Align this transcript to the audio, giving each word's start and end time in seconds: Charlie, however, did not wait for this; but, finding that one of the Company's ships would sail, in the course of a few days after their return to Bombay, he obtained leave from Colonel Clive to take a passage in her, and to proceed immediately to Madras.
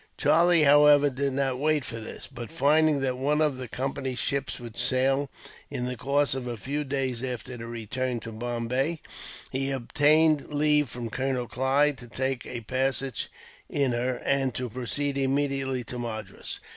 Charlie, 0.17 0.63
however, 0.63 1.11
did 1.11 1.33
not 1.33 1.59
wait 1.59 1.85
for 1.85 1.99
this; 1.99 2.25
but, 2.25 2.51
finding 2.51 3.01
that 3.01 3.19
one 3.19 3.39
of 3.39 3.57
the 3.57 3.67
Company's 3.67 4.17
ships 4.17 4.59
would 4.59 4.75
sail, 4.75 5.29
in 5.69 5.85
the 5.85 5.95
course 5.95 6.33
of 6.33 6.47
a 6.47 6.57
few 6.57 6.83
days 6.83 7.23
after 7.23 7.55
their 7.55 7.67
return 7.67 8.19
to 8.21 8.31
Bombay, 8.31 8.99
he 9.51 9.69
obtained 9.69 10.51
leave 10.51 10.89
from 10.89 11.11
Colonel 11.11 11.47
Clive 11.47 11.97
to 11.97 12.07
take 12.07 12.47
a 12.47 12.61
passage 12.61 13.29
in 13.69 13.91
her, 13.91 14.15
and 14.25 14.55
to 14.55 14.71
proceed 14.71 15.19
immediately 15.19 15.83
to 15.83 15.99
Madras. 15.99 16.59